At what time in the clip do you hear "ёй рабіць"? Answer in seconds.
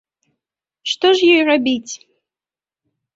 1.33-1.93